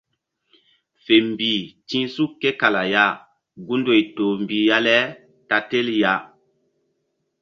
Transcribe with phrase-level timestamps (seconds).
[1.03, 3.05] Fe mbih ti̧h suk ke kala ya
[3.65, 4.97] gundoy toh mbih ya le
[5.47, 6.13] ta tel ya.